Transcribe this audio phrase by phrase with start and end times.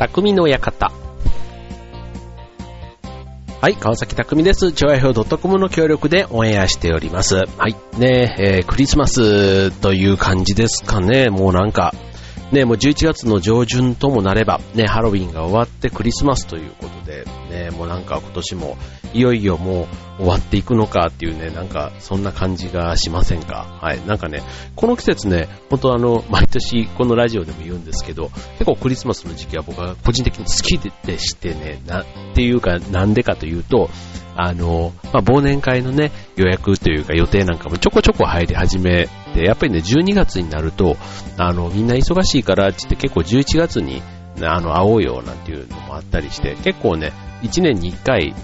[0.00, 0.90] 匠の館。
[3.60, 4.72] はい、川崎匠です。
[4.72, 7.36] 超愛表 .com の協力でオンエアしております。
[7.36, 11.28] はい、ねえークリスマスという感じですかね。
[11.28, 11.94] もうなんか、
[12.52, 18.76] ねもう11月の上旬ともなれば、ね、ハロウィンが終わってクリスマスということで、ね、もうなんか今年も
[19.12, 19.82] いよいよも
[20.18, 23.78] う終わっていくのかっていうね、なんかそんな感じがしませんか？
[23.80, 24.42] はい、なんかね、
[24.76, 33.88] この季節ね、本当あの、毎年このラジオでも言うんですけど、結構クリスマスの時期は僕は個人的に好きでしてね、な、っていうかなんでかというと、
[34.36, 40.96] あの、まあ、忘年会のね、予約というか予定なんかもちょこちょこ入り始め、やっぱりね、12月になると、
[41.36, 44.02] あの、みんな忙しいからって言って結構11月に、
[44.42, 47.12] あの、会おうよなんていうのもあったりして、結構ね、
[47.42, 48.34] 1年に1回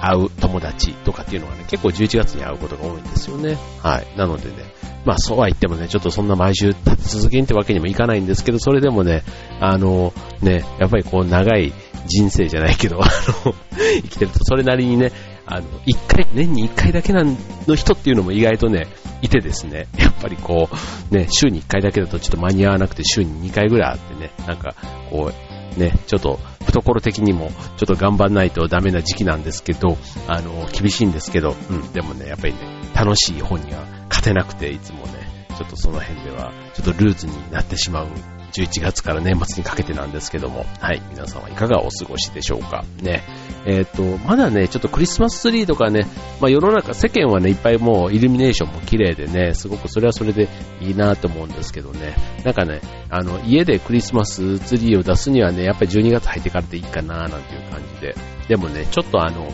[0.00, 3.58] 会う友達とかっていうのがね、結構11月に会うことが多いんですよね。
[3.82, 4.18] はい。
[4.18, 4.56] なのでね、
[5.04, 9.22] まあそうは言ってもね、ちょっとそんな毎週立て続けにってわけにもいかないんですけど、それでもね、
[9.60, 11.72] あの、ね、やっぱりこう長い
[12.06, 13.06] 人生じゃないけど、 あ
[13.44, 13.54] の、
[14.02, 15.12] 生きてるとそれなりにね、
[15.46, 18.86] あの、一回、年に一回だけなんの人っていうのも意外とね、
[19.22, 20.68] いてですね、 やっぱりこ
[21.10, 24.74] う、ね、週に1回だけだとちょっと間に合わなくて週に2回ぐらいあってね、なんか、
[25.10, 25.32] こ
[25.76, 32.60] う、ね、ちょっと、懐的にも、ちょっと頑張んないとダメな時期なんですけど、あの、厳しいんですけど、うん、でもね、やっぱりね、
[32.94, 38.08] 楽しい本には勝てなくて、いつもね、ちょっとその辺では、ちょっとルーズになってしまう
[38.52, 42.84] 11月から年末にかけてなんですけども、はい、皆さんはいかがお過ごしでしょうか？
[43.02, 43.22] ね。
[43.66, 46.06] えっ、と、まだね、ちょっとクリスマスツリーとかね、
[46.40, 50.48] まあ世の中、世間はね、いっぱいもうイルミネーションも綺麗でね、すごくそれはそれで
[50.80, 58.14] いいなと思うんですけどね、なんかね、あの、家でクリスマスツリーを出すにはね、やっぱり12月入ってからでいいかななんていう感じで、
[58.48, 59.48] でもね、ちょっとあの、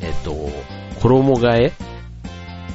[0.00, 0.34] えっ、と、
[1.00, 1.72] 衣替え？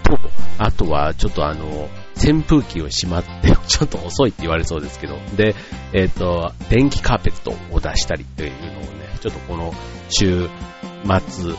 [0.04, 0.18] と、
[0.58, 5.56] あとはちょっとあの、扇風機をしまって、ちょっと遅いって言われそうですけど、で、
[5.94, 9.74] えっ、と、電気カーペットを出したりというのをね、ちょっとこの
[10.10, 10.50] 週
[11.30, 11.54] 末、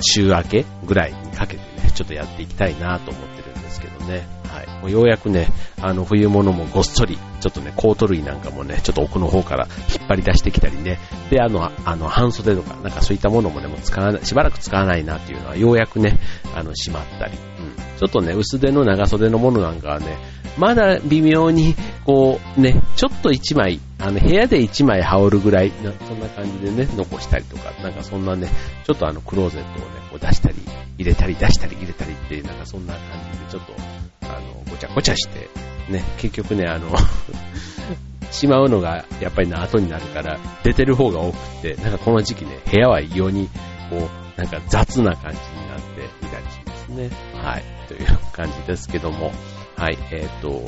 [0.00, 4.26] 週明けぐらいにかけてね、ちょっとやっていきたいなと思ってるんですけどね。
[4.48, 4.80] はい。
[4.80, 5.48] もうようやくね、
[5.80, 10.98] あの、冬物もごっそり、ちょっとね、コート類なんかもね、ちょっと奥の方から引っ張り出してきたりね。
[11.30, 16.18] で、あの、あの、半袖とか、なんかそういったものもね、もう使わない、しばらく使わないなっていうのは、ようやくね、
[16.54, 17.53] あの、しまったり。
[17.98, 20.16] ちょっとね、薄手の長袖のものなんかはね、
[20.56, 21.74] まだ微妙に、
[22.04, 28.48] こう、ね、ちょっと一枚、あの、部屋で一枚羽織るぐらいな、そんな感じでね、残したりとか、なんかそんなね、
[28.84, 30.56] ちょっとあの、クローゼットをね、こう出したり、
[30.98, 33.02] 入れたり出したり入れたりっていう、なんかそんな感
[33.32, 33.74] じで、ちょっと、
[34.22, 35.48] あの、ごちゃごちゃして、
[35.90, 36.88] ね、結局ね、あの、
[38.30, 43.48] しまうのがやっぱりな後になるから、出てる方が多くて、なんかこの時期ね、部屋は異様に、
[43.90, 45.80] こう、なんか雑な感じになっ
[46.20, 47.10] ていたりしますね。
[47.34, 47.73] はい。
[47.84, 49.32] という感じですけども、
[49.76, 50.62] はい、えっ、と、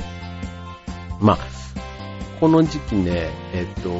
[1.21, 1.38] まあ、
[2.41, 3.91] この時期ね、えっ、と、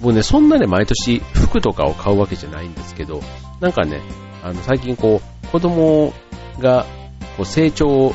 [0.00, 3.22] 僕ね、そんなね、毎年服とかを買うわけじゃないんですけど、
[3.60, 4.02] なんかね、
[4.42, 6.12] あの、最近こう、子供
[6.58, 6.84] が、
[7.36, 8.12] こう、成長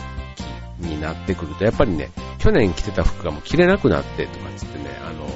[0.80, 5.28] 期になってくると、やっぱりね、去年着てた服がもう着れなくなってとかつってね、あの、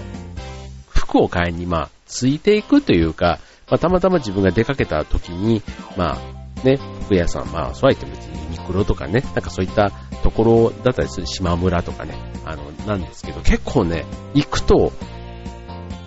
[0.87, 3.39] 服を買いに、まあ、ついていくというか、
[3.69, 5.63] まあ、たまたま自分が出かけた時に、
[5.97, 9.91] まあ、ね、服屋さん、まあ、そうは言って別にユニクロとかね、なんかそういった
[10.21, 12.15] ところだったりする島村とかね、
[12.45, 14.91] あの、なんですけど、結構ね、行くと、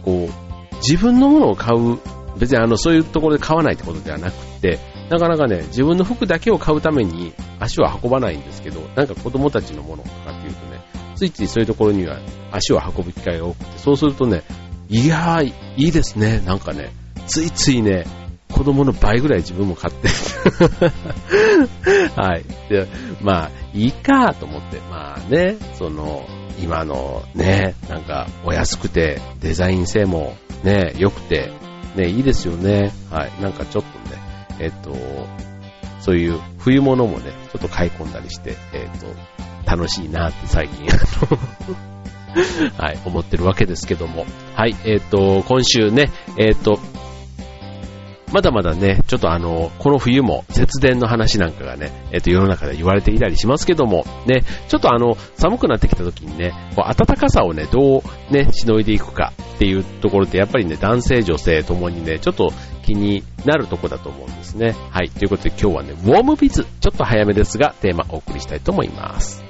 [0.04, 1.98] こう、自分のものを買う、
[2.38, 4.78] 別にあの、そういうところで買わないってことではなくて、
[5.10, 10.80] なかなかね、自分の服だけを買うために足を運ばないんですけど、なんか子供たちのものとかっていうとね、
[11.14, 12.18] ついついそういうところには
[12.50, 14.42] 足を運ぶ機会が多くて、そうするとね、
[14.88, 16.90] いやー、いいですね、なんかね、
[17.26, 18.04] ついついね、
[18.52, 20.08] 子供の倍ぐらい自分も買って。
[22.20, 22.44] はい。
[22.68, 22.86] で、
[23.20, 26.26] まあ、いいかと思って、まあね、その、
[26.60, 31.52] 今のね、なんか、お安くて、デザイン性もね、良くて、
[31.96, 32.92] ね、いいですよね。
[33.10, 33.42] はい。
[33.42, 34.20] なんかちょっとね、
[34.58, 34.94] えっと、
[36.00, 39.06] そういう冬物もね、ちょっと買い込んだりして、えっと、
[39.70, 40.92] 楽しいなって最近、あ
[42.78, 44.26] のはい、思ってるわけですけども。
[44.54, 46.78] はい、えっ、と、今週ね、えっ、と、
[48.36, 62.52] まだまだね、ちょっとあの、この冬も節電の話なんかがね、えっ、と、世の中で言われていたりしますけども、ね、ちょっとあの、寒くなってきた時にね、こう暖かさをね、どうね、しのいでいくかっていうところって、やっぱりね、男性、女性ともにね、ちょっと
[62.84, 64.76] 気になるとこだと思うんですね。
[64.90, 69.45] はい、ということで今日はね、ウォームビズ、ちょっと早めですが、テーマお送りしたいと思います。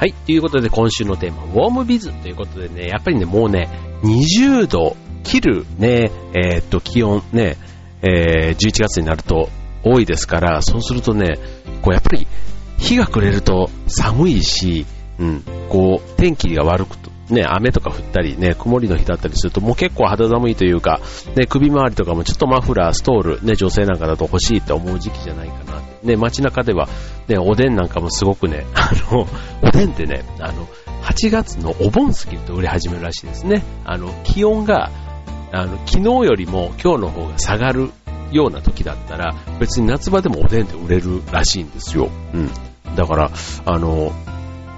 [0.00, 0.14] はい。
[0.14, 3.68] ということで今週のテーマ、ウォームビズということでね、やっぱりね、もうね、
[4.02, 7.58] 20度切るね、えー、っと、気温ね、
[8.00, 9.50] えー、11月になると
[9.84, 11.34] 多いですから、そうするとね、
[11.82, 12.26] こうやっぱり
[12.78, 14.86] 日が暮れると寒いし、
[15.18, 21.02] うん、こう、天気が悪くと、ね、雨とか降ったりね、曇りの日だったりするともう結構肌寒いというか、
[21.36, 25.89] ね、首周りとかもちょっとマフラー、ストール、ね、女性なんかだと欲しいって思う時期じゃないかな。
[26.02, 26.88] ね、街中では、
[27.28, 29.26] ね、おでんなんかもすごくね、 あの、
[29.62, 30.66] おでんってね、あの、
[31.02, 33.62] 8月のお盆過ぎると売れ始めるらしいですね。
[33.84, 34.90] あの、気温が、
[35.52, 37.90] あの、昨日よりも今日の方が下がる
[38.30, 42.08] ような時だったら、別に夏場でもおでんって売れるらしいんですよ。
[42.34, 42.50] うん。
[42.96, 43.30] だから、
[43.64, 44.12] あの、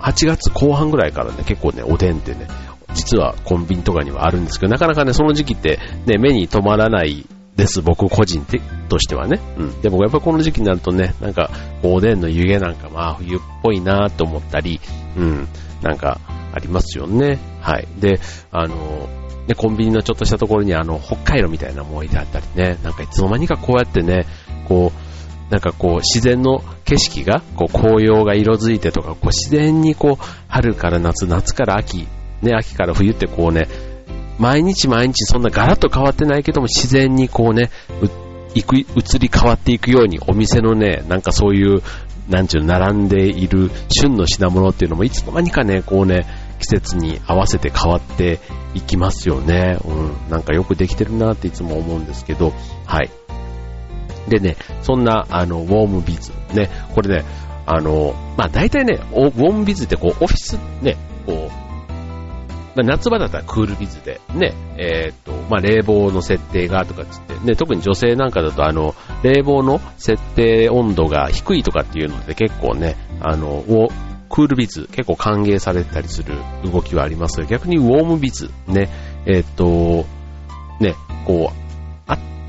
[0.01, 2.49] 8月後半ぐらいからね、結構ね、おでんってね、
[2.95, 7.27] 実はコンビニとかにはあるんですけど、なかなかね、その時期ってね、目に留まらない
[7.57, 8.45] です、僕個人
[8.89, 9.41] としてはね。
[9.59, 9.81] うん。
[9.83, 11.51] でもやっぱこの時期になるとね、なんか、
[11.83, 14.81] おでんの湯気なんか、まあ冬っぽいなと思ったり、
[15.17, 15.49] うん、
[15.83, 16.19] なんか、
[16.55, 17.39] ありますよね。
[17.61, 17.89] はい。
[17.99, 18.21] で、
[18.51, 19.09] あの、
[19.47, 24.27] ね、コンビニのちょっとしたところにあの、北海道みたいなも置いてあったりね、なんかいつの間にかこうやってね、
[24.69, 32.07] こう、なんかこう、自然の景色が、こう、紅葉が色づいてとか、こう、自然にこう、春から夏、夏から秋、
[32.41, 33.69] ね、秋から冬ってこうね、
[34.39, 37.71] 毎日毎日そんなガラッと変わってないけども、自然にこうね、
[38.55, 38.87] いく、移
[39.19, 41.83] り変わっていくように、お店のね、なんかそういう、
[42.29, 46.27] なんちゅう、並んでいる旬の品物っていうのも、いつの間にかね、こうね、
[46.61, 48.39] 季節に合わせて変わって
[48.75, 49.79] いきますよね。
[49.85, 50.31] うん。
[50.31, 52.53] なんかよくできてるなっていつも思うんですけど、
[52.87, 53.11] はい。
[54.29, 56.33] でね、そんな、あの、ウォームビズ。
[56.55, 57.25] ね、これね、
[57.67, 60.97] あの、まあ大体ね、ウォームビズってこう、オフィスね、
[61.27, 61.62] こう、
[62.77, 73.63] 夏場だったらクールビズで、ね、えー、っと、まあ、冷房の設定がとかつって、ね、特に女性なんかだと、あの、冷房の設定温度が低いとかっていうので結構ね、あの、
[74.31, 76.35] クールビズ結構歓迎されたりする
[76.65, 78.89] 動きはありますが、逆にウォームビズ、ね、
[79.27, 80.07] えー、っと、
[80.81, 80.95] ね、
[81.27, 81.63] こう、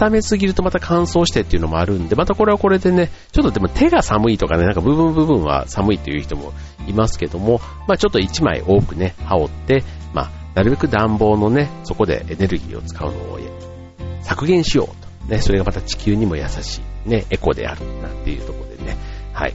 [0.04, 6.54] 温めすぎるとまた乾燥してっていうのもあるんで、またこれはこれでね、ちょっとでも手が寒いとかね、なんか部分部分は寒いっていう人も
[6.88, 9.84] いますけども、まあちょっと1枚多くね、羽織って、
[10.56, 13.40] なるべく暖房のね、そこでエネルギーを使うのを
[14.22, 15.14] 削減しようと。
[15.28, 18.98] ね、それがまた地球にも優しい、ね、エコであるなんていうところでね、
[19.32, 19.54] はい。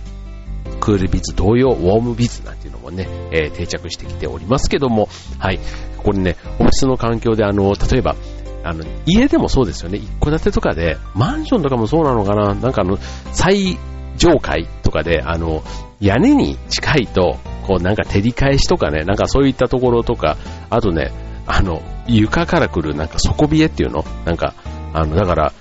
[0.81, 5.09] クールビズ同様、ウォームビズなんていうのもね、えー、定着してきておりますけども、
[5.39, 5.59] はい。
[5.99, 8.17] これね、オフィスの環境であの、例えば、
[8.65, 9.99] あの、家でもそうですよね。
[9.99, 12.99] 一戸建てとかで、マンションとかもそうなのかななんかあの、
[13.33, 13.79] 最
[14.17, 15.63] 上階とかで、あの、
[16.01, 20.37] 屋根に近いと、こうなんか照り返しとかね、なんかそういったところとか、
[20.71, 21.13] あとね、
[21.47, 24.05] あの、床から来るなんか底冷えっていうの？
[24.25, 24.55] なんか、
[24.93, 25.53] あの、だから、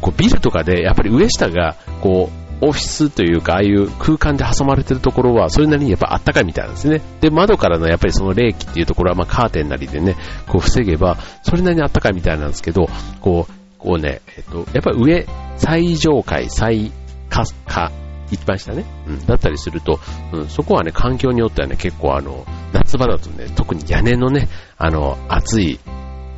[0.00, 7.00] こうビルとかでやっぱり上下が、こう、オフィスというか、ああいう空間で挟まれてるところは、それなりにやっぱあったかいみたいなんですね。
[7.20, 10.16] で、窓からのやっぱりその冷気っていうところは、まあカーテンなりでね、
[10.46, 12.88] こう防げば、それなりにあったかいみたいなんですけど、
[13.20, 15.26] こう、こうね、えっと、やっぱり上、
[15.56, 16.92] 最上階、最
[17.30, 17.90] 下、下、
[18.30, 20.00] 一番下ね、うん、だったりすると、
[20.32, 24.48] うん、そこはね、環境によってはね、結構あの、夏場だとね、特に屋根のね、
[24.78, 25.78] あの、暑い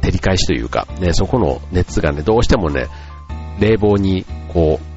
[0.00, 2.88] 照り返しというか、ね、そこの熱がね、どうしてもね、
[3.61, 4.91] 冷房に、こう、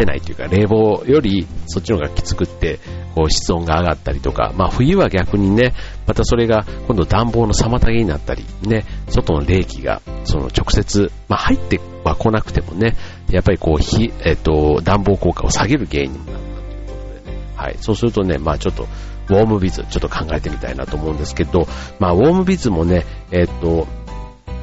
[0.00, 2.80] てないというか、冷房よりそっちの方がきつくって、
[3.14, 5.74] こう室温が上がったりとか、まあ冬は逆にね、
[6.06, 12.96] またそれが今度暖房の妨げになったり、ね、外の冷気がその直接、まあ入っては来なくてもね、
[13.30, 16.92] やっぱりこう火、えっ、と、暖房効果を下げる原因にもなるというこ
[17.24, 18.88] とでね、はい、そうするとね、まあちょっと、
[19.28, 23.86] ウォームビズ、ちょっと考えてみたいなと思うんですけど、まあウォームビズもね、えっ、と、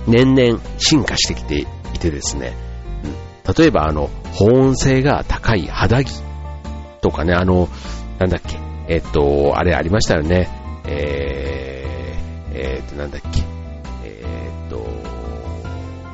[0.07, 1.59] 年々進化してきて
[1.93, 2.53] いてですね、
[3.55, 6.11] 例えばあの、保温性が高い肌着
[7.01, 7.69] とかね、あの、
[8.19, 10.49] なんだっけ、えっと、あれありましたよね。
[10.85, 13.27] えー、えー、っと、なんだっけ、
[14.03, 14.85] えー、っと、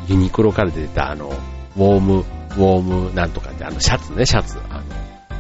[0.08, 1.34] ユニクロから出てたあの、
[1.76, 4.84] ウォーム、ウォームなんとかって、あの、シャツね、シャツ、あの、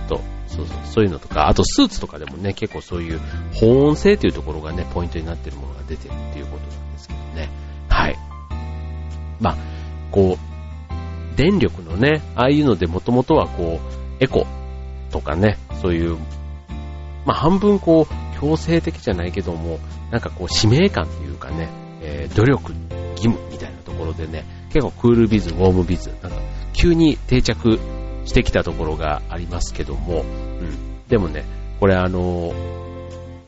[0.08, 3.20] と、そうそう、そういうのとか、あとスーツとかでもね、結構そういう
[3.54, 7.50] 保温性というところがね、ポイントになっているものが出てるっていうことなんですけどね。
[7.90, 8.18] はい。
[9.40, 9.58] まあ、
[10.12, 10.53] こう、
[11.36, 13.80] 電力のね、ああいうのでもともとはこ
[14.20, 14.46] う、エコ
[15.12, 16.18] とかね、そういう、
[17.26, 19.80] まあ半分こう、強制的じゃないけども、
[20.12, 21.70] なんかこう、使命感というかね、
[22.02, 22.74] えー、努力、
[23.12, 26.38] 義務みたいなところでね、結構クールビズ、ウォームビズ、なんか
[26.74, 27.80] 急に定着
[28.26, 31.08] してきたところがありますけども、うん。
[31.08, 31.46] でもね、
[31.80, 32.54] これあの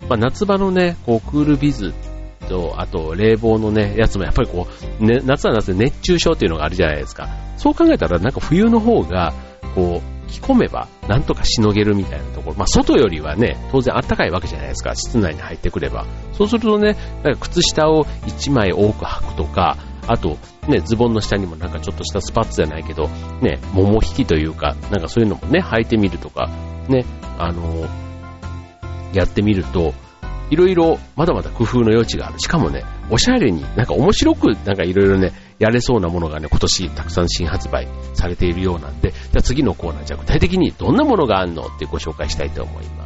[0.08, 1.94] まあ、夏場のね、こう、クールビズ
[2.48, 4.68] と、あと冷房のね、やつもやっぱりこ
[5.00, 7.28] う、ね、夏は夏で熱中症っていうのがあるじゃないですか。
[7.58, 9.34] そう考えたらなんか冬の方が、
[9.76, 12.56] こう、着込めばなんとかしのげるみたいなところ。
[12.58, 14.96] まあ、外よりはね、当然暖かいわけじゃないですか。
[14.96, 16.06] 室内に入ってくれば。
[16.34, 20.38] そうするとね、なんか靴下を1枚多く履くとか、あと、
[20.68, 23.08] ね、ズボンの下にもなんかちょっとしたスパッツじゃないけど、
[23.42, 26.50] ね、桃引きというか、なんかそういうのもね、履いてみるとか、
[26.88, 27.06] ね、
[27.38, 27.88] あの
[29.14, 29.94] やってみると、
[30.50, 32.40] いろいろまだまだ工夫の余地がある。
[32.40, 43.05] しかもね、おしゃれに、なんか面白く、なんかいろいろね、やれそうなものがね、今年たくさん新発売されているようなんで、じゃあ次のコーナー、じゃあ具体的にどんなものがあるのってご紹介したいと思います。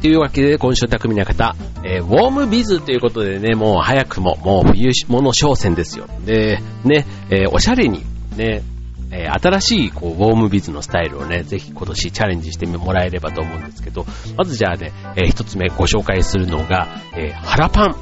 [0.00, 1.54] というわけで、今週の匠の方、
[1.84, 6.06] えー、ウォームビズということでね、もう早くも、もう冬物商戦ですよ。
[6.24, 8.02] で、ね、えー、おしゃれに、
[8.36, 8.62] ね、
[9.10, 14.06] えー、新しい、こう、ウォームビズのスタイルをね、ぜひ今年チャレンジしてもらえればと思うんですけど、
[14.38, 17.96] まずじゃあね、えー、一つ目ご紹介するのが、えー、腹パン。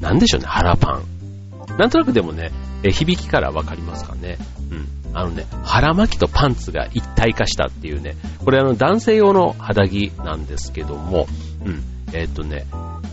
[0.00, 1.76] なんでしょうね、腹パン。
[1.76, 2.50] なんとなくでもね、
[2.82, 4.38] え、響きからわかりますかね。
[4.70, 4.88] うん。
[5.14, 11.26] あのね、腹巻きとパンツが一体化したっていうね、これあの男性用の肌着なんですけども、
[11.64, 12.66] うん、えっ、とね、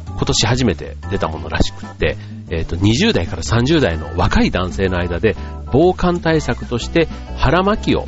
[0.08, 2.18] 今年初めて出たものらしくって、
[2.50, 5.36] えっ、と、20代から30代の若い男性の間で、
[5.72, 8.06] 防寒対策として腹巻きを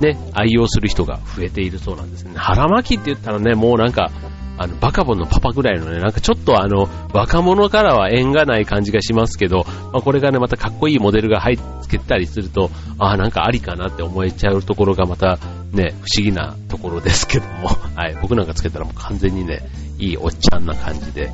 [0.00, 2.32] ね、愛用する人が増えているそうなんですね。
[2.36, 4.10] 腹巻きって言ったらね、もうなんか、
[4.56, 15.38] あの、バカボンのパパぐらいのね、なんかちょっとあの、若者からは縁がない感じがしますけど、まあ、これがね、またかっこいいモデルが入っつけたりすると、ああ、なんかありかなって思えちゃうところがまた
[15.72, 19.68] ね、不思議なところですけども、 はい、僕なんかつけたらもう完全にね、
[19.98, 21.32] いいおっちゃんな感じで、はい、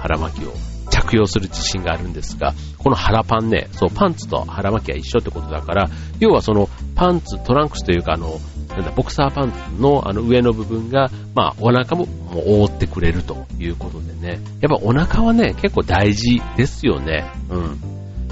[0.00, 0.52] 腹巻きを
[0.90, 8.38] 着用する自信があるんですが、この腹パンね、そう、パンツと腹巻きは一緒ってことだから、要はそのパンツ、トランクスというかあの、
[8.68, 14.40] なんだ、ボクサーパンツのあの上の部分が、まあ、お腹ももう覆ってくれるということでね。
[14.60, 17.24] やっぱお腹はね、結構大事ですよね。
[17.48, 17.80] うん。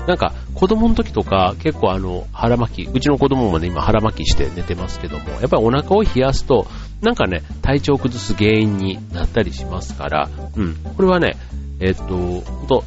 [0.07, 6.67] なんか、子供の時とか、結構あの、腹巻き、うちの子供もね、今腹巻きして寝てますけども、やっぱりお腹を冷やすと、
[7.01, 10.75] なんかね、体調を崩す原因になったりしますから、うん。
[10.75, 11.37] これはね、
[11.81, 12.85] えっ、と、ほんと、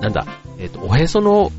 [0.00, 0.26] なんだ、
[0.58, 1.52] えっ、と、おへその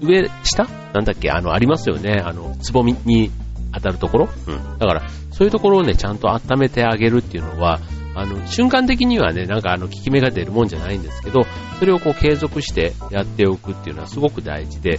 [0.00, 2.20] 上、下なんだっけあの、ありますよね。
[2.24, 3.30] あの、つぼみに
[3.72, 4.78] 当たるところうん。
[4.78, 7.80] だから、そういうところをね、ちゃんと温めてあげるっていうのは、
[8.14, 11.42] あの、瞬間的にはね、なんかあの、効き目が出るもんじゃないんですけど、
[11.78, 14.98] それをこう継続してやっておくっていうのはすごく大事で、例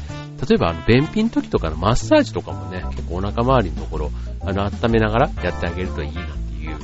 [0.56, 6.78] えばあの、便秘の時とかのマッサージとかもね、結構お腹周りのところ、あの、温めながらやってあげるといいなっていう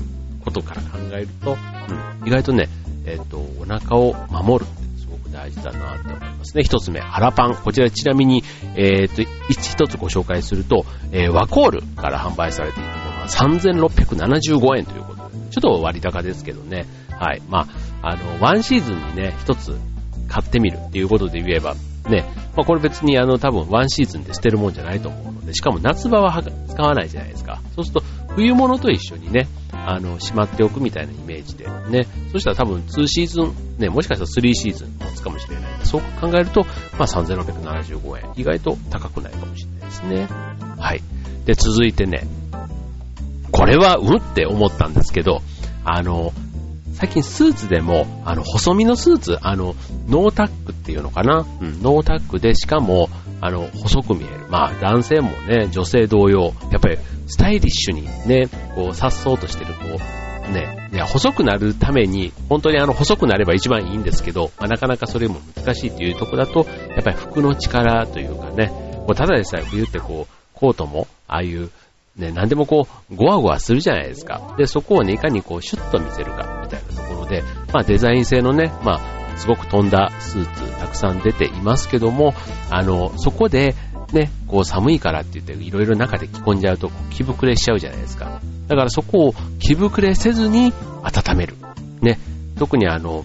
[0.43, 1.57] ことから考えると、
[2.21, 2.69] うん、意外とね、
[3.05, 4.65] えっ、ー、と、お腹を守る
[5.31, 6.63] 大事だなって思いますね。
[6.63, 7.55] 一つ目、腹パン。
[7.55, 8.43] こちらちなみに、
[8.75, 16.85] えっ、ー、と、一つご紹介すると、えー、ワコールから販売されているものは3675円ということょっと割高ですけどね。
[17.11, 17.41] はい。
[17.49, 17.67] ま
[18.01, 19.77] あ、あの、ワンシーズンにね、一つ
[20.27, 21.75] 買ってみるっていうことで言えば、
[22.09, 22.25] ね、
[22.55, 27.61] まあ、これ別にあの多分ワンシーズンで捨てるもんじゃないと思うので、しかも夏場は使わないじゃないですか。
[27.75, 35.63] そうすると冬物と一緒にね、あの、しまっておくみたいなイメージでね、そしたら多分2シーズン、ね、もしかしたら3シーズン持つかもしれない。
[35.83, 36.65] そう考えると、
[36.97, 38.33] まあ3675円。
[38.35, 40.27] 意外と高くないかもしれないですね。
[40.77, 41.01] はい。
[41.45, 42.27] で、続いてね、
[43.51, 45.41] これはうんって思ったんですけど、
[45.83, 46.33] あの、
[46.93, 49.75] 最近スーツでも、あの、細身のスーツ、あの、
[50.07, 51.45] ノータックっていうのかな？
[51.61, 54.47] うん、ノータックで、しかも、あの、細く見える。
[54.49, 59.97] まあ、男性もね、女性同様、やっぱり、スタイリッシュにね、こう、さっそうとしてる、こ
[60.49, 68.73] う、ね、いや、細くなるために、本当にあの、細くなれば一番いいんですけど、まあ、なかなかそれも難しいっていうとこだと、やっぱり服の力というかね、
[69.05, 71.69] こうただでさえ冬ってこう、コートも、ああいう、
[72.19, 74.55] ね、何でもこう、ゴワゴワするじゃないですか。
[74.57, 82.33] で、そこをね、いかにこう、シュッと見せるか、みたいなところで、まあ、デザイン性のね、まあ、すごく飛んだスーツ、たくさん出ていますけども、
[82.69, 83.73] あの、そこで、
[84.11, 88.41] ね、こう寒いからって言っていろいろ中で着込んじゃうと気膨れしちゃうじゃないですか。
[88.67, 90.73] だからそこを気膨れせずに
[91.03, 91.55] 温める。
[92.01, 92.19] ね、
[92.57, 93.23] 特にあの、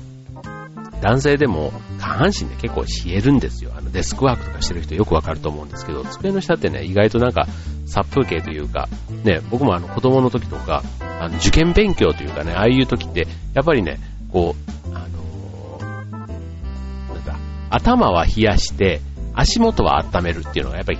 [1.00, 3.72] 男性でも下半身で結構冷えるんですよ。
[3.76, 7.46] あのデスクワークとかしてる人よくわかると思うんですけど、机の下ってね、意外となんか
[7.86, 8.88] 殺風景というか、
[9.24, 10.82] ね、僕もあの子供の時とか、
[11.20, 13.98] あの受験勉強というかね、ああいう時って、やっぱりね、
[14.32, 17.36] こう、あのー、なんだ、
[17.70, 19.00] 頭は冷やして、
[19.34, 20.98] 足元は温めるっていうのがやっぱり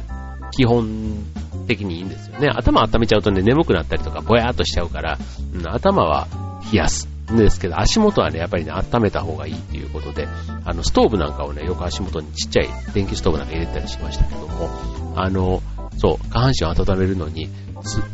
[0.51, 1.25] 基本
[1.67, 2.49] 的にいいんですよね。
[2.49, 5.19] 頭温めちゃうとね、眠くなったりとか、ぼやーっとしちゃうから、
[5.55, 6.29] うん、頭は
[6.73, 7.14] 冷やす。
[7.27, 10.29] ですけど、足元はね、やっぱりね、温めた方がいいっていうことで、
[10.65, 14.69] あの、ストーブなんかをね、よく足元にちっちゃい電気ストーブなんか入れたりしましたけども、
[15.17, 15.63] あの、
[15.97, 17.49] そう、下半身を温めるのに、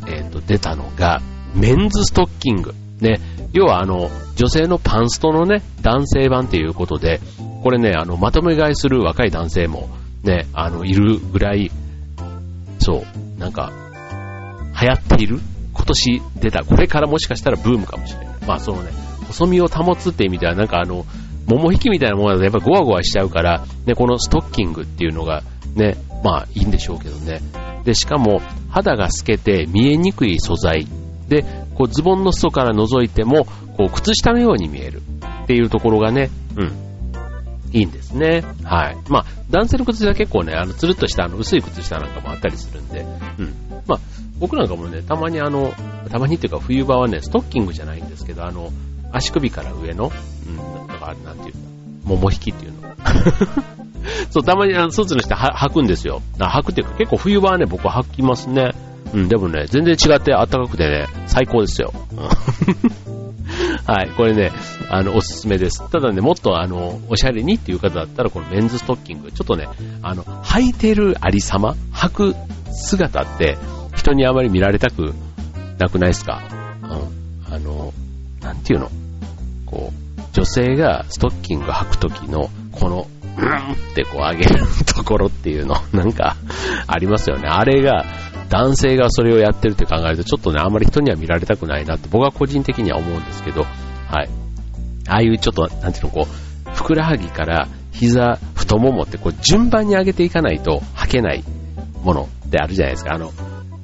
[0.07, 1.21] えっ、ー、と、出たのが、
[1.55, 2.75] メンズストッキング。
[3.01, 3.19] ね、
[3.53, 7.21] 要はあの、女性のパンストのね、男性版っていうことで、
[7.63, 9.89] これね、あの、まとめ買いする若い男性も、
[10.23, 11.71] ね、あの、いるぐらい、
[12.79, 13.73] そう、なんか、
[14.81, 15.41] 流行っている
[15.75, 18.30] 今年出た、これからもしかしたらブームかもしれない。
[18.51, 18.91] まあそのね、
[19.29, 21.07] 細身を保つって意味ではなんかあの、
[21.47, 25.45] 桃引きみたいなものだとやっぱゴワゴワしちゃうから、ね、このストッキングっていうのが
[25.77, 27.41] ね、まあいいんでしょうけどね。
[27.85, 30.89] で、しかも肌が透けて見えにくい素材。
[31.29, 31.45] で、
[31.77, 33.45] こうズボンの裾から覗いても、
[33.77, 35.01] こう靴下のように見える
[35.45, 36.73] っていうところがね、うん、
[37.73, 38.43] いいんですね。
[38.65, 38.97] はい。
[39.09, 43.07] まあ、男性の靴下は結構ね、あの、つるっとしたあの薄い靴下なんかもあったりするんで、
[43.39, 43.55] うん。
[43.87, 44.01] まあ、
[44.41, 45.73] 僕なんかもね、たまにあの、
[46.11, 48.73] たまにっていうか冬場はね、ストッキングじゃないんですけど、あの、
[49.13, 50.11] 足首から上の、
[50.49, 51.59] うん、なんか、なんていうか、
[52.05, 52.95] 桃引きっていうの。
[54.31, 56.23] そう、たまにあのスーツの人は履くんですよ。
[56.39, 58.73] 履くっていうか結構冬場はね、僕は履きますね。
[59.13, 61.93] うん、でもね、全然違って暖かくてね、最高ですよ。
[63.87, 64.53] はい、これね、
[64.89, 65.83] あの、おすすめです。
[65.91, 69.69] ただね、もっとあの、おしゃれにっていう方だったら、このメンズストッキング、ちょっとね、
[70.03, 72.37] あの、履いてるありさま、履く
[72.71, 73.59] 姿って、
[74.01, 75.15] 人にあまり見られたく
[75.79, 76.43] なくないですか？
[76.83, 77.55] うん。
[77.55, 77.93] あの、
[78.41, 78.91] なんていうの？
[79.67, 83.07] こう、女性がストッキング履くときの、この、
[83.39, 86.37] うんってこう上げるところっていうの、 なんか、
[86.87, 87.49] ありますよね。
[87.49, 88.05] あれが、
[88.49, 94.29] 男性がそれをやってるって考えると、ちょっとね、あんまり人には見られたくないなって僕は個人的には思うんですけど、はい。
[95.09, 101.45] ああいうちょっと、なんていうの、こう、ふくらはぎから膝、太ももってこう順番に上げていかないと履けない
[102.03, 103.15] ものってあるじゃないですか。
[103.15, 103.33] あの、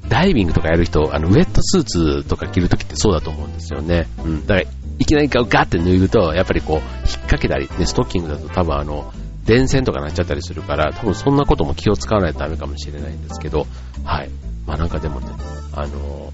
[0.08, 4.06] ダイビングとかやる人、あの、ウェットスーツとか着るときってそうだと思うんですよね。
[4.24, 4.46] うん。
[4.46, 6.82] だから、いきなりガッて脱ぐと、やっぱりこう、引っ
[7.22, 9.12] 掛けたり、ね、ストッキングだと多分あの、
[9.44, 13.66] 電線とかなっちゃったりするから、多分そんなことも気を使わないとダメかもしれないんですけど、
[14.04, 14.30] はい。
[14.66, 15.28] まあなんかでもね、
[15.72, 16.32] あの、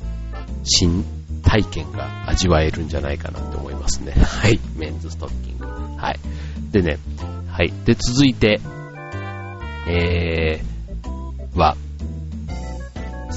[0.64, 1.04] 新
[1.42, 4.12] 体験が味わえるんじゃないかなって思いますね。
[4.16, 4.58] はい。
[4.76, 5.66] メンズストッキング。
[5.66, 6.20] はい。
[6.70, 6.98] でね、
[7.48, 7.72] はい。
[7.84, 8.60] で、続いて、
[9.86, 11.76] えー、は、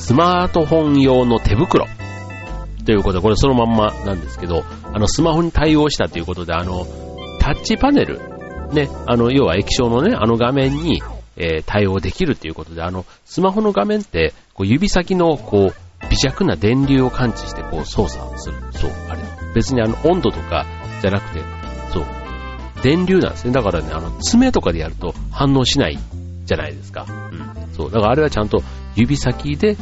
[0.05, 1.87] スマートフォン用の手袋。
[2.85, 6.85] ということで、これそのまんまなんですけど、あの、スマホに対応したということで、あの、
[7.39, 8.19] タッチパネル、
[8.71, 11.01] ね、あの、要は液晶のね、あの画面に、
[11.37, 18.57] えー、対応できるということで、あの、スマホの画面って、こう指先の、こう、微弱な電流を感知して、こう、操作する。
[18.73, 19.23] そう、あれ。
[19.55, 20.67] 別にあの、温度とか
[21.01, 21.41] じゃなくて、
[21.91, 22.05] そう、
[22.83, 23.53] 電流なんですね。
[23.53, 25.97] だからね、あの、爪とかでやると反応しない
[26.45, 27.07] じゃないですか。
[27.09, 27.73] うん。
[27.73, 28.61] そう、だからあれはちゃんと
[28.95, 29.75] 指先で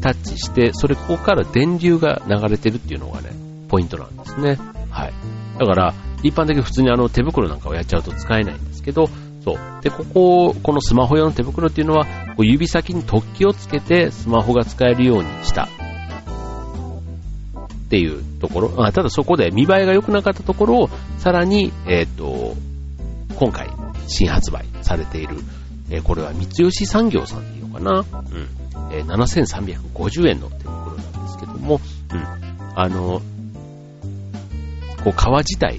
[0.00, 3.30] タッチして、それここから電流が流れてるっていうのがね、
[3.68, 4.58] ポイントなんですね。
[4.90, 5.12] はい。
[5.58, 9.08] だから、一般的に普通にあの手袋なんかをやっちゃうと使えないんですけど、
[9.44, 9.82] そう。
[9.82, 15.68] で、ここ、このスマホ用の手袋っていうのは、こう指先に突起をつけてスマホが使えるようにした
[17.86, 18.84] っていうところ。
[18.84, 22.56] あただそこで見栄えが良くなかったところを、さらに、えっ、ー、と、
[23.36, 23.68] 今回
[24.08, 25.36] 新発売されている、
[25.90, 28.00] えー、これは三吉産業さんっていのかな。
[28.00, 28.65] うん。
[28.90, 31.80] えー、7350円の手袋なんですけども、
[32.12, 32.46] うん。
[32.74, 33.20] あの、
[35.04, 35.78] こう革自体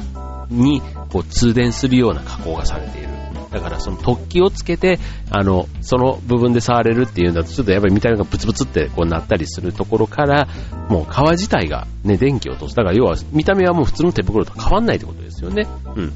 [0.50, 3.08] にこう通電するような加工がされている。
[3.52, 5.00] だからその突起をつけて、
[5.32, 10.48] あの、その部分で触れるっていうんだと、ちょっとやっぱり見た目がブツブツってこうなったりするところから、
[10.90, 12.76] もう革自体がね、電気を通す。
[12.76, 15.68] だから要は見た目はもう普通の手袋と変わんないってことですよね。
[15.96, 16.14] うん。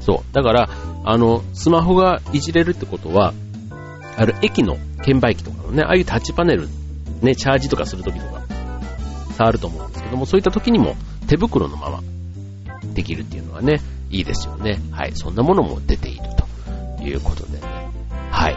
[0.00, 0.34] そう。
[0.34, 0.68] だから、
[1.04, 3.34] あの、スマホがいじれるってことは、
[4.18, 6.68] ある駅の券売機とかのね、ああいうタッチパネル、
[7.22, 8.42] ね、チャージとかするときとか、
[9.36, 10.96] 触ると思うんですけども、そういった時にも
[11.28, 12.00] 手袋のまま
[12.94, 14.80] できるっていうのはね、いいですよね。
[14.90, 15.12] はい。
[15.14, 16.22] そんなものも出ている
[16.96, 17.60] ということでね。
[18.30, 18.56] はい。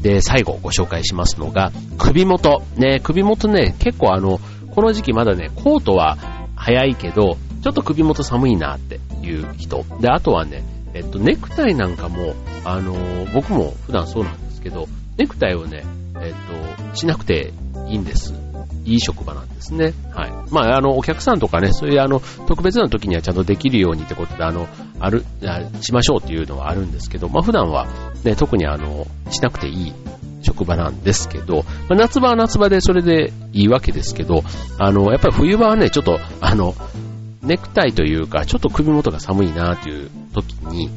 [0.00, 2.62] で、最後ご紹介しますのが、首元。
[2.76, 4.38] ね、首元ね、結構あの、
[4.74, 6.18] この時期まだね、コートは
[6.54, 9.84] 早いけど、ちょっと首元寒いなっていう人。
[10.00, 10.62] で、あとはね、
[10.94, 14.88] えっと、ネクタイなんかも、あのー、僕も普段そうなんですけど、
[15.20, 15.84] ネクタイをね、
[16.22, 17.52] えっと、しなくて
[17.88, 18.32] いいんです。
[18.86, 19.92] いい職場なんですね。
[20.14, 20.30] はい。
[20.50, 24.66] まあ、あの、お客さんとかね、そういうあの、特別な時にはちゃんとできるようにってことで、あの、
[24.98, 25.26] ある、
[25.82, 27.86] しましょうっていうのはあるんですけど、まあ、普段は
[28.24, 29.92] ね、特にあの、しなくていい
[30.40, 34.42] 職場なんですけど、まあ、夏場は夏場でそれでいいわけですけど、
[34.78, 36.74] あの、やっぱり冬場はね、ちょっと、あの、
[37.42, 40.88] ネクタイというか、ちょっと首元が寒いなっていう時に、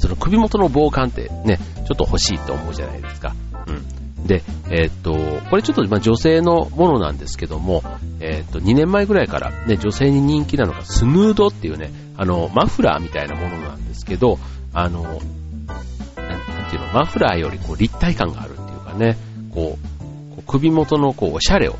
[0.00, 3.34] その首元の防寒ってね、ちょっと欲しいと思うじゃないですか。
[3.66, 4.26] うん。
[4.26, 5.12] で、えー、っと、
[5.50, 7.82] これちょっとま女性のものなんですけども、
[8.20, 14.38] えっ、と、2年前ぐらいからね、女性に人気なのがスヌードっていうね、あの、マフラーみたいなものなんですけど、
[14.72, 15.20] あの、なん
[16.70, 19.16] ていうの、マフラーよりこう立体感があるっていうかね、
[19.54, 19.78] こ
[20.32, 21.76] う、こう首元のこう、おしゃれを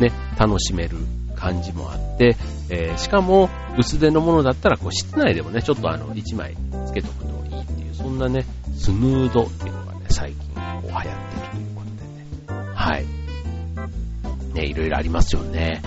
[0.00, 0.96] ね、楽しめる
[1.42, 2.36] 感じもあって、
[2.70, 11.12] えー、しかも薄手のものだったらこう室内でもね、ちょっとあの1枚つけとくといいっていう、そんなね、スヌードっていうのがね、最近こう流行ってる
[11.50, 12.74] ということでね。
[12.74, 13.06] はい。
[14.54, 15.82] ね、いろいろありますよね。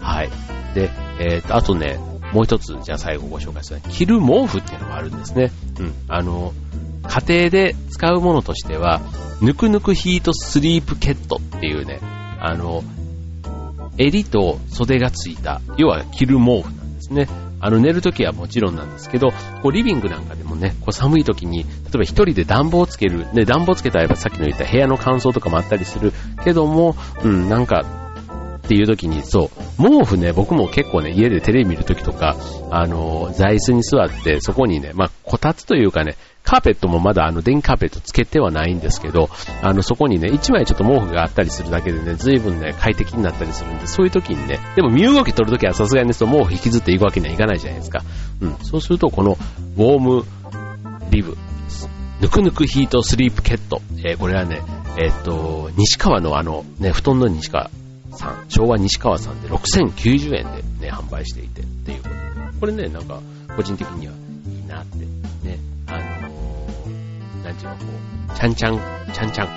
[0.00, 0.30] はい。
[0.74, 1.98] で、えっ、ー、と、あとね、
[2.32, 5.50] もう一つ、じゃあ最後ご紹介する着る毛布っていうのがあるんですね。
[5.80, 5.94] うん。
[6.06, 6.52] あの、
[7.08, 9.00] 家庭で使うものとしては、
[9.42, 11.98] ぬくぬくヒートスリープケットっていうね、
[12.38, 12.84] あの、
[14.00, 17.28] 襟と袖がついた、要は着る毛布なんですね。
[17.62, 19.30] あの寝るときはもちろんなんですけど、
[19.62, 27.84] こうリビングなんかでもね、こう寒いときに、例えば一人で暖房をつける、ね、暖房つけたらやっぱさっきの言った部屋の乾燥とかもあったりするけども、うん、なんか、
[28.64, 32.36] っていう時に、そう、毛布ね、僕も結構ね、家でテレビ見るときとか、
[32.70, 36.16] あの、座椅子に座って、そこにね、まあ、こたつというかね、
[36.50, 39.30] カーペットもまだあの電気カーペットつけてはないんですけど、
[39.62, 48.02] あのそこにね、一枚ちょっと毛布があったりするだけでね、随分ね、快適になったりするんで、そういう時にね、でも身動き取るときはさすがにね、その毛布引きずっていくわけにはいかないじゃないですか。
[48.40, 48.56] うん。
[48.64, 49.38] そうすると、この、
[49.76, 50.24] ウォーム
[51.12, 51.36] リブ、
[52.20, 53.80] ぬくぬくヒートスリープケット。
[53.98, 54.60] えー、これはね、
[54.98, 57.70] えー、っと、西川のあの、ね、布団の西川
[58.10, 60.46] さん、昭和西川さんで6090円
[60.80, 62.20] でね、販売していてっていうことで。
[62.58, 63.20] これね、なんか、
[63.56, 64.12] 個人的には
[64.48, 65.09] いいなって
[67.60, 67.76] ちの、こ
[68.34, 68.80] う、ちゃんちゃん、
[69.12, 69.52] ちゃんちゃんこ。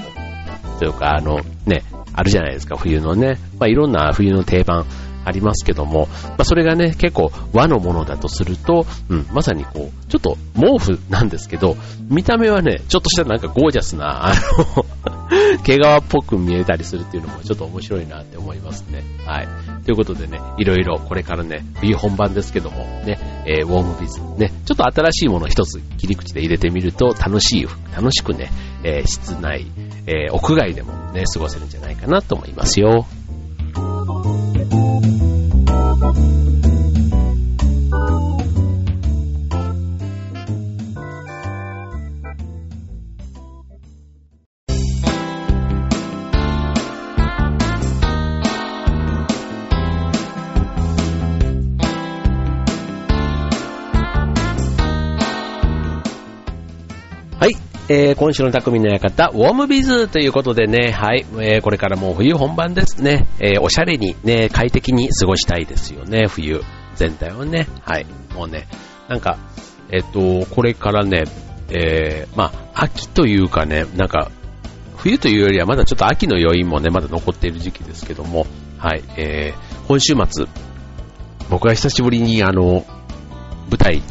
[0.80, 3.40] というか、あの、ね、あるじゃないですか、冬のね。
[3.60, 4.86] まあ、いろんな冬の定番
[5.26, 11.76] ありますけども、まあ、それがね、結構和のものだとすると、うん、まさにこう、ちょっと毛布なんですけど、
[12.10, 14.86] 見た目はね、ちょっとしたなんかゴージャスな、あの
[15.64, 19.04] 毛皮っぽく見えたりするっていうのもちょっと面白いなって思いますね。
[19.26, 19.48] はい。
[19.86, 28.52] ということでね、いろいろこれからね、冬本番ですけども、ね、えー、ウォームビズ、ね、ちょっと新しいもの一つ切り口で入れてみると楽しい、楽しくね、
[28.84, 29.66] えー、室内、
[30.06, 33.06] えー、屋外でもね、過ごせるんじゃないかなと思いますよ。
[57.96, 66.64] えー、今週の匠の館、ウォームビズということでね、はい、えー、これからもう冬本番ですね、えー、おしゃれにね、快適に過ごしたいですよね、冬
[66.96, 68.68] 全体をね、はい、もうね、
[69.08, 69.38] なんか、
[69.92, 71.26] えっ、と、これからね、
[71.70, 74.32] え、まあ、秋というかね、なんか、
[74.98, 78.48] 冬というよりはまだちょっと秋の余韻もね、まだ残っている時期ですけども、
[78.80, 80.48] はい、えー、今週末、
[81.52, 82.84] 僕は久しぶりにあの、
[83.70, 84.02] 舞台に、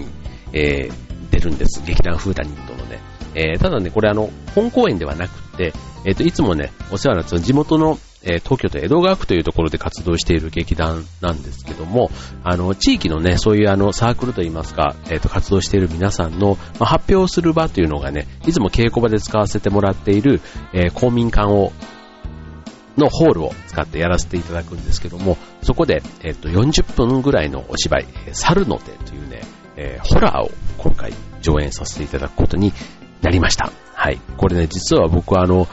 [0.53, 0.93] えー、
[1.33, 1.83] 出るんです。
[1.85, 3.01] 劇団フーダニットのね、
[3.35, 5.73] えー、ただね、これあの、本公演ではなくて、
[6.05, 12.11] えっ、ー、と、いつもね、お世話になって地元の、えー、東京都江戸川区というところで活動している劇団なんですけども、
[12.45, 20.41] あの、地域のね、そういうあの、サークルといいますか、えっ、と、活動している皆さんの、まあ、発表する場というのがね、いつも稽古場で使わせてもらっている、
[20.73, 21.73] え公民館を
[22.97, 29.41] のホールを使ってやらせていただくんですけども、そこで、えっ、と、40分ぐらいのお芝居、猿の手というね、
[29.77, 32.73] えー、ホラーを今回上演させていただくことに
[33.23, 33.73] なりました。
[33.95, 34.21] はい。
[34.37, 35.67] これね、実は僕はあの、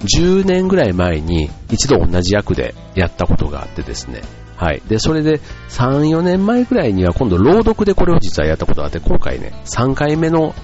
[0.00, 4.22] 10年ぐらい前に一度同じ役でやったことがあってですね。
[4.56, 4.82] はい。
[4.88, 10.54] で、それで3、4年前ぐらいには今度朗読でこれを実はやったことがあって、今回ね、3回目の、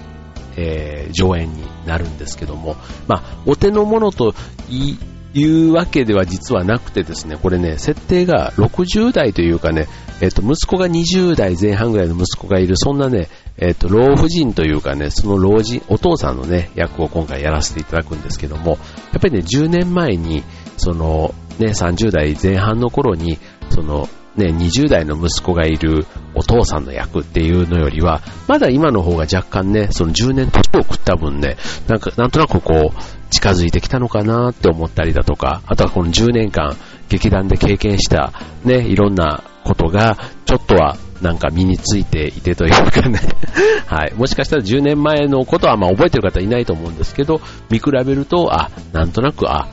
[0.57, 2.75] えー、上演になるんですけども、
[3.07, 4.33] まあ、お手の物と
[4.69, 4.97] 言
[5.33, 9.87] いうわけでは実はなくてですね、これね、設定が60代というかね、
[10.19, 13.29] えっと、息子が20代前半ぐらいの息子がいる、そんなね、
[13.61, 18.77] えっと、老婦人というかね、その老人、お父さんのね、役を今回やらせていただくんですけども、や
[19.19, 20.43] っぱりね、10年前に、
[20.77, 23.37] その、ね、30代前半の頃に、
[23.69, 36.75] その、ね、20代の息子がいるお父さんの役っていうのよりは、まだ今の方が若干ね、その10年年を食った分ね、なんか、なんとなくこう、近づいてきたのかなって思ったりだとか、あとはこの10年間
[37.09, 38.33] 劇団で経験した
[38.65, 43.19] ね、いろんなことがちょっとはなんか身についていてというかね
[43.85, 44.13] はい。
[44.15, 49.67] もしかしたら10年前のことはまあ覚えてる方いないと思うんですけど、見比べると、あ、なんとなく、あ、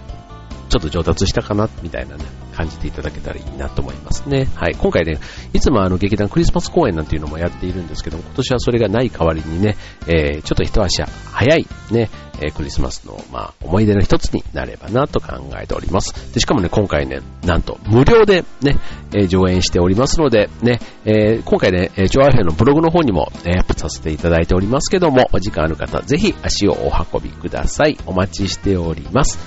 [0.69, 2.25] ちょっと上達したかな、みたいなね、
[2.59, 4.49] 感じていただけたらいいなと思いますね。
[4.57, 4.75] はい。
[4.75, 5.21] 今回ね、
[5.53, 9.77] いつもあの劇団クリスマス公演なんていうのもやっているんですけども、今年はそれがない代わりにね、
[10.09, 16.35] えー、ちょっと一足早いね、えクリスマスの、まあ、思い出の一つになればなと考えております。
[16.35, 18.77] で、しかもね、今回ね、なんと無料でね、
[19.15, 27.97] えー、上演しておりますので、ね、えー、今回ね、ジョアヘのブログの方にも、ね、アップさせていただいておりますけども、お時間ある方、ぜひ足をお運びください。
[28.07, 29.39] お待ちしております。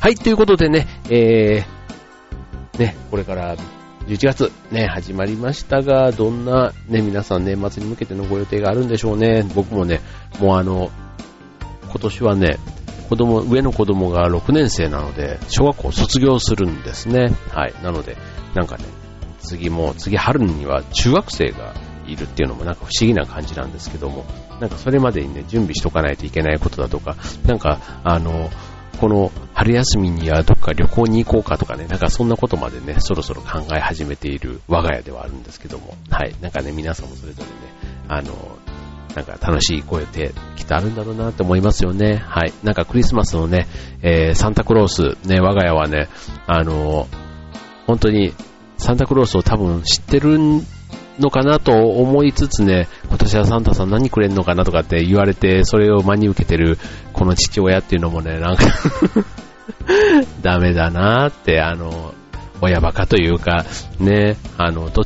[0.00, 1.77] はい、ということでね、えー、
[2.78, 3.56] ね、これから
[4.06, 9.46] 11月ね、始まりましたが、どんなね、皆さん年末に向けてのご予定があるんでしょうね。
[9.54, 10.00] 僕もね、
[10.40, 10.90] もうあの、
[11.90, 12.58] 今年はね、
[13.08, 17.34] 子供、上の子供が6年生なので、小学校卒業するんですね。
[17.50, 17.74] はい。
[17.82, 18.16] なので、
[18.54, 18.84] なんかね、
[19.40, 21.74] 次も、次春には中学生が
[22.06, 24.24] いるっていうのもなんか不思議な感じなんですけども、
[24.60, 28.50] なんかそれまでにね、準備しとかないといけないことだとか、なんか、あの、
[28.98, 36.34] この春休みにはどっか旅行に行こうかとかね、なんかそんなことまでね、そろそろ考え始めている我が家ではあるんですけども、はい。
[36.40, 37.52] なんかね、皆さんもそれぞれね、
[38.08, 38.58] あの、
[39.14, 42.16] なんか楽しい声ってきっとあるんだろうなって思いますよね。
[42.16, 42.52] はい。
[42.62, 43.66] なんかクリスマスのね、
[44.02, 46.08] えー、サンタクロース、ね、我が家はね、
[46.46, 47.08] あの、
[47.86, 48.34] 本当に
[48.76, 50.38] サンタクロースを多分知ってる
[51.18, 56.78] のかなと思いつつね、今年はサンタさん何くれんのかなとかって言われて、それを真に受けてる
[57.12, 58.64] この父親っていうのもね、なんか
[60.42, 62.14] ダメだなって、あの、
[62.60, 63.64] 親バカというか、
[64.00, 65.04] ね、あの、どっ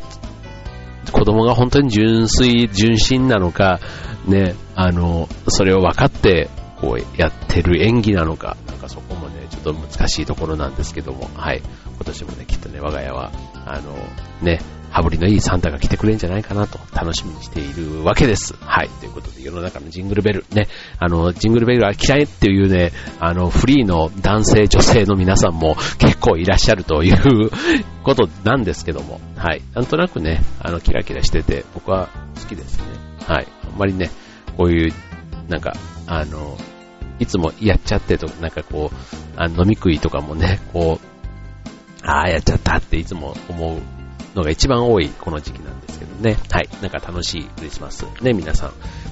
[1.11, 3.81] 子供が本当に純粋、純真なのか、
[4.27, 6.48] ね、あの、それを分かって、
[6.81, 11.62] こうやってる演技なのか、なんかそこもね、ちょっと難しいところなんですけども、はい。
[11.87, 13.31] 今年もね、きっとね、我が家は、
[13.66, 13.94] あの、
[14.40, 14.61] ね、
[14.92, 18.55] 羽振りのいいサンタが来てくれるんじゃないかなと楽しみにしているわけです。
[18.61, 18.88] はい。
[19.00, 27.50] ということで、世の中のジングルベル、ね、あの、ジングルベルは嫌いっていうね、あの、フリーの男性、女性の皆さんも結構いらっしゃるという
[28.05, 29.62] ことなんですけども、はい。
[29.74, 32.85] なんとなくね、あの、キラキラしてて、僕は好きですね。
[33.26, 33.46] はい。
[33.64, 34.11] あんまりね、
[34.59, 34.92] こういう、
[35.48, 35.72] なんか、
[36.07, 36.59] あの、
[37.18, 38.96] いつもやっちゃってとか、なんかこう、
[39.37, 44.01] あ飲み食いとかもね、こう、ああ、やっちゃったっていつも思う
[44.34, 46.36] のが一番多いこの時期なんですけどね。
[46.50, 46.68] はい。
[46.80, 48.70] なんか楽しいクリスマスね、皆さん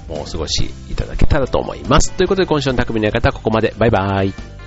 [0.09, 2.11] もうお過ごしいただけたらと思います。
[2.13, 3.73] ということで今週の匠の館はここまで。
[3.77, 4.60] バイバーイ。